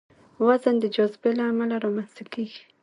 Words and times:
وزن 0.45 0.75
د 0.81 0.85
جاذبې 0.95 1.31
له 1.37 1.43
امله 1.51 1.75
رامنځته 1.83 2.23
کېږي. 2.33 2.61